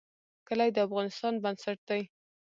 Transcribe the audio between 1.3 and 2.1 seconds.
بنسټ دی